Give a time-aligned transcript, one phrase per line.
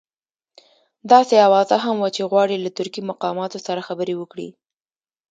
[1.11, 4.49] داسې اوازه هم وه چې غواړي له ترکي مقاماتو سره خبرې وکړي.